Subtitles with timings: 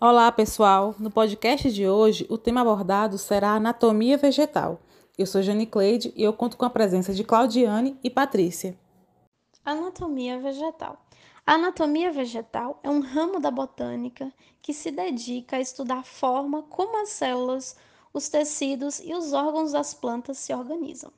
[0.00, 0.96] Olá, pessoal!
[0.98, 4.80] No podcast de hoje, o tema abordado será anatomia vegetal.
[5.16, 8.76] Eu sou Jane Cleide e eu conto com a presença de Claudiane e Patrícia.
[9.64, 10.98] Anatomia vegetal.
[11.46, 16.64] A anatomia vegetal é um ramo da botânica que se dedica a estudar a forma
[16.64, 17.76] como as células,
[18.12, 21.12] os tecidos e os órgãos das plantas se organizam.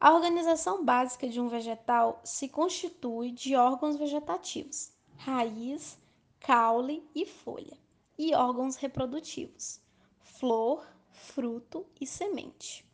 [0.00, 5.98] A organização básica de um vegetal se constitui de órgãos vegetativos, raiz,
[6.38, 7.76] caule e folha
[8.16, 9.80] e órgãos reprodutivos:
[10.20, 12.88] flor, fruto e semente.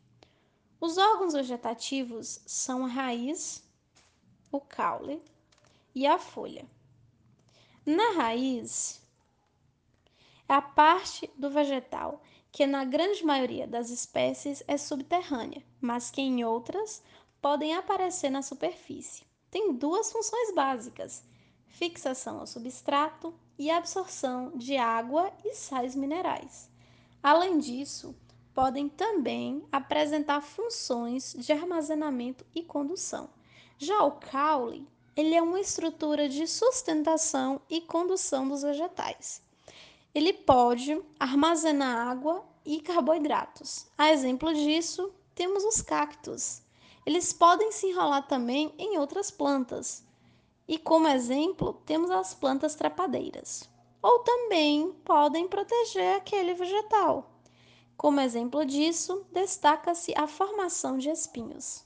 [0.81, 3.63] Os órgãos vegetativos são a raiz,
[4.51, 5.21] o caule
[5.93, 6.65] e a folha.
[7.85, 8.99] Na raiz,
[10.49, 12.19] é a parte do vegetal
[12.55, 17.03] que, na grande maioria das espécies, é subterrânea, mas que em outras
[17.41, 19.25] podem aparecer na superfície.
[19.51, 21.21] Tem duas funções básicas:
[21.67, 26.69] fixação ao substrato e absorção de água e sais minerais.
[27.21, 28.15] Além disso,
[28.53, 33.29] podem também apresentar funções de armazenamento e condução.
[33.77, 39.43] Já o caule, ele é uma estrutura de sustentação e condução dos vegetais.
[40.15, 43.85] Ele pode armazenar água e carboidratos.
[43.97, 46.61] A exemplo disso, temos os cactos.
[47.05, 50.05] Eles podem se enrolar também em outras plantas,
[50.65, 53.69] e como exemplo, temos as plantas trepadeiras.
[54.01, 57.29] Ou também podem proteger aquele vegetal.
[57.97, 61.83] Como exemplo disso, destaca-se a formação de espinhos.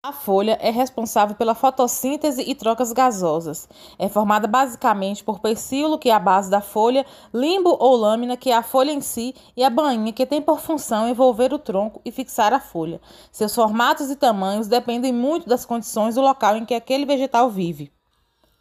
[0.00, 3.68] A folha é responsável pela fotossíntese e trocas gasosas.
[3.98, 7.04] É formada basicamente por pecíolo, que é a base da folha,
[7.34, 10.60] limbo ou lâmina, que é a folha em si, e a bainha, que tem por
[10.60, 13.00] função envolver o tronco e fixar a folha.
[13.32, 17.90] Seus formatos e tamanhos dependem muito das condições do local em que aquele vegetal vive.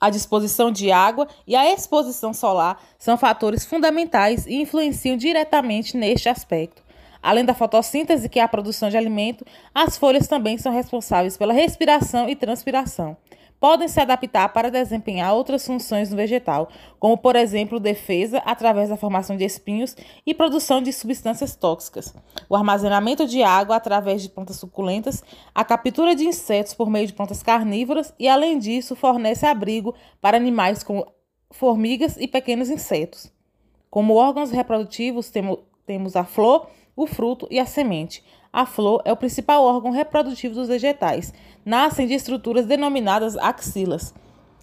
[0.01, 6.29] A disposição de água e a exposição solar são fatores fundamentais e influenciam diretamente neste
[6.29, 6.86] aspecto.
[7.27, 9.45] Além da fotossíntese, que é a produção de alimento,
[9.75, 13.17] as folhas também são responsáveis pela respiração e transpiração
[13.59, 18.95] podem se adaptar para desempenhar outras funções no vegetal, como, por exemplo, defesa através da
[18.95, 19.95] formação de espinhos
[20.27, 22.13] e produção de substâncias tóxicas,
[22.47, 25.23] o armazenamento de água através de plantas suculentas,
[25.55, 30.37] a captura de insetos por meio de plantas carnívoras e, além disso, fornece abrigo para
[30.37, 31.11] animais como
[31.49, 33.31] formigas e pequenos insetos.
[33.89, 35.31] Como órgãos reprodutivos,
[35.83, 38.23] temos a flor, o fruto e a semente.
[38.51, 41.31] A flor é o principal órgão reprodutivo dos vegetais.
[41.63, 44.13] Nascem de estruturas denominadas axilas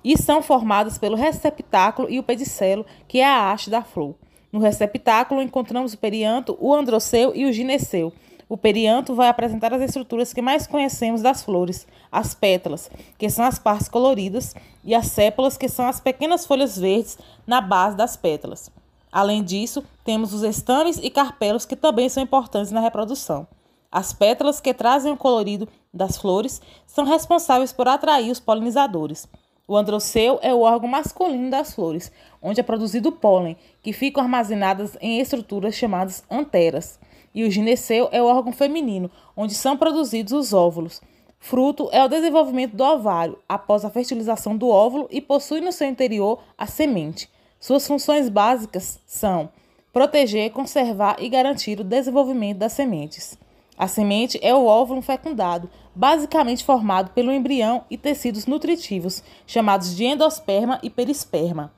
[0.02, 4.16] e são formadas pelo receptáculo e o pedicelo, que é a haste da flor.
[4.52, 8.12] No receptáculo encontramos o perianto, o androceu e o gineceu.
[8.48, 13.44] O perianto vai apresentar as estruturas que mais conhecemos das flores, as pétalas, que são
[13.44, 18.16] as partes coloridas, e as sépalas, que são as pequenas folhas verdes na base das
[18.16, 18.70] pétalas.
[19.14, 23.46] Além disso, temos os estames e carpelos que também são importantes na reprodução.
[23.88, 29.28] As pétalas que trazem o colorido das flores são responsáveis por atrair os polinizadores.
[29.68, 32.10] O androceu é o órgão masculino das flores,
[32.42, 36.98] onde é produzido pólen, que ficam armazenadas em estruturas chamadas anteras.
[37.32, 41.00] E o gineceu é o órgão feminino, onde são produzidos os óvulos.
[41.38, 45.86] Fruto é o desenvolvimento do ovário após a fertilização do óvulo e possui no seu
[45.86, 47.32] interior a semente.
[47.58, 49.50] Suas funções básicas são
[49.92, 53.38] proteger, conservar e garantir o desenvolvimento das sementes.
[53.76, 60.04] A semente é o óvulo fecundado, basicamente formado pelo embrião e tecidos nutritivos, chamados de
[60.04, 61.72] endosperma e perisperma.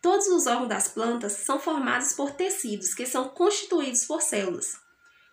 [0.00, 4.76] Todos os órgãos das plantas são formados por tecidos que são constituídos por células.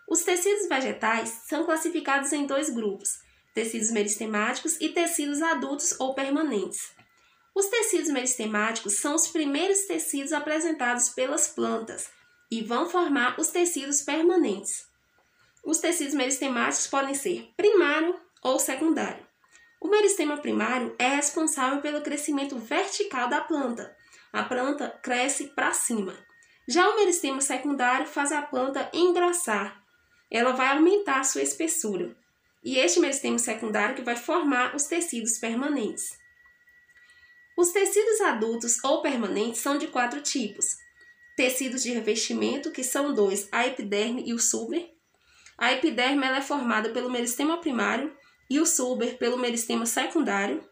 [0.07, 3.09] Os tecidos vegetais são classificados em dois grupos:
[3.53, 6.98] tecidos meristemáticos e tecidos adultos ou permanentes.
[7.59, 12.09] Os tecidos meristemáticos são os primeiros tecidos apresentados pelas plantas
[12.49, 14.87] e vão formar os tecidos permanentes.
[15.61, 19.27] Os tecidos meristemáticos podem ser primário ou secundário.
[19.81, 23.93] O meristema primário é responsável pelo crescimento vertical da planta.
[24.31, 26.15] A planta cresce para cima.
[26.65, 29.83] Já o meristema secundário faz a planta engrossar.
[30.31, 32.15] Ela vai aumentar sua espessura.
[32.63, 36.18] E este meristema secundário que vai formar os tecidos permanentes.
[37.59, 40.77] Os tecidos adultos ou permanentes são de quatro tipos:
[41.35, 44.89] tecidos de revestimento, que são dois, a epiderme e o suber.
[45.57, 48.15] A epiderme é formada pelo meristema primário
[48.49, 50.63] e o suber pelo meristema secundário.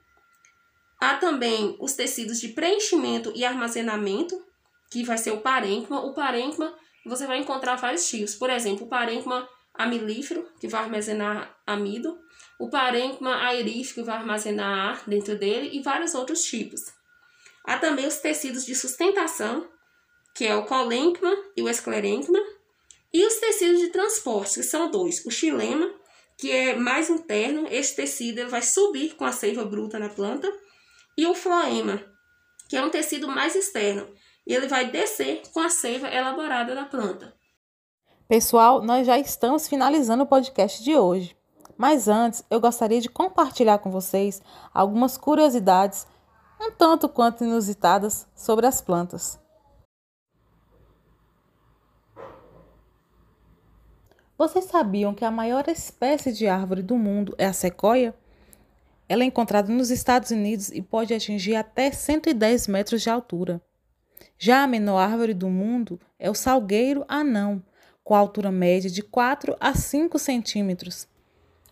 [0.98, 4.42] Há também os tecidos de preenchimento e armazenamento,
[4.90, 6.06] que vai ser o parênquima.
[6.06, 6.74] O parênquima
[7.06, 12.18] você vai encontrar vários tipos, por exemplo, o parênquima amilífero, que vai armazenar amido,
[12.60, 16.82] o parênquima aerífico vai armazenar ar dentro dele e vários outros tipos.
[17.64, 19.68] Há também os tecidos de sustentação,
[20.34, 22.40] que é o colênquima e o esclerênquima,
[23.14, 25.90] e os tecidos de transporte, que são dois, o xilema,
[26.38, 30.52] que é mais interno, esse tecido vai subir com a seiva bruta na planta,
[31.18, 32.04] e o floema,
[32.70, 34.08] que é um tecido mais externo,
[34.46, 37.36] e ele vai descer com a seiva elaborada da planta.
[38.28, 41.37] Pessoal, nós já estamos finalizando o podcast de hoje.
[41.78, 44.42] Mas antes, eu gostaria de compartilhar com vocês
[44.74, 46.08] algumas curiosidades,
[46.60, 49.40] um tanto quanto inusitadas, sobre as plantas.
[54.38, 58.14] Vocês sabiam que a maior espécie de árvore do mundo é a sequoia?
[59.10, 63.62] Ela é encontrada nos Estados Unidos e pode atingir até 110 metros de altura.
[64.38, 67.64] Já a menor árvore do mundo é o salgueiro anão,
[68.04, 71.08] com altura média de 4 a 5 centímetros.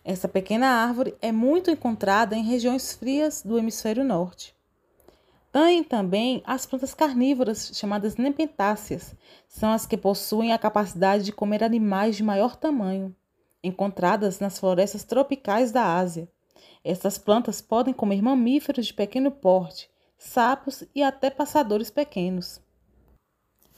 [0.08, 4.54] Essa pequena árvore é muito encontrada em regiões frias do hemisfério norte.
[5.50, 9.16] Tem também as plantas carnívoras chamadas nepentáceas,
[9.48, 13.12] são as que possuem a capacidade de comer animais de maior tamanho,
[13.64, 16.28] encontradas nas florestas tropicais da Ásia.
[16.84, 22.60] Essas plantas podem comer mamíferos de pequeno porte, sapos e até passadores pequenos.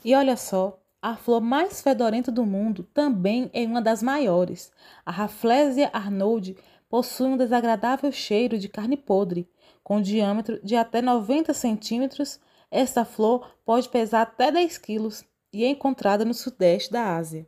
[0.05, 4.69] E olha só, a flor mais fedorenta do mundo também é uma das maiores.
[5.05, 6.57] A Rafflesia arnold
[6.89, 9.49] possui um desagradável cheiro de carne podre,
[9.81, 12.39] com diâmetro de até 90 centímetros.
[12.69, 15.23] Esta flor pode pesar até 10 quilos
[15.53, 17.47] e é encontrada no sudeste da Ásia.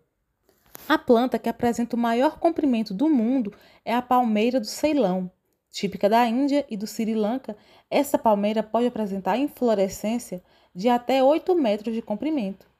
[0.87, 5.29] A planta que apresenta o maior comprimento do mundo é a palmeira do Ceilão.
[5.69, 7.55] Típica da Índia e do Sri Lanka,
[7.89, 10.41] essa palmeira pode apresentar inflorescência
[10.73, 12.70] de até 8 metros de comprimento.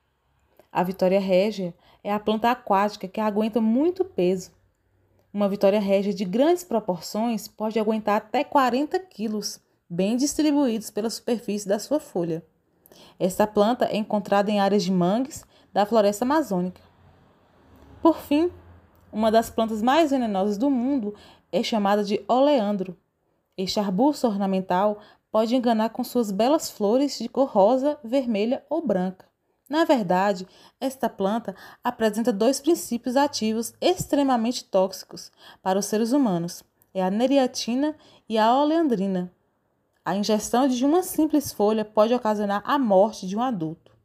[0.72, 4.52] A Vitória régia é a planta aquática que aguenta muito peso.
[5.34, 9.60] Uma Vitória régia de grandes proporções pode aguentar até 40 quilos,
[9.90, 12.42] bem distribuídos pela superfície da sua folha.
[13.20, 16.82] Esta planta é encontrada em áreas de mangues da floresta amazônica.
[18.02, 18.50] Por fim,
[19.12, 21.14] uma das plantas mais venenosas do mundo
[21.52, 22.98] é chamada de oleandro.
[23.58, 29.31] Este arbusto ornamental pode enganar com suas belas flores de cor rosa, vermelha ou branca.
[29.72, 30.46] Na verdade,
[30.82, 35.32] esta planta apresenta dois princípios ativos extremamente tóxicos
[35.64, 36.62] para os seres humanos:
[36.94, 37.96] é a neriatina
[38.28, 39.32] e a oleandrina.
[40.04, 43.96] A ingestão de uma simples folha pode ocasionar a morte de um adulto.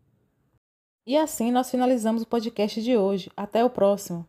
[1.04, 3.28] E assim nós finalizamos o podcast de hoje.
[3.36, 4.24] Até o próximo.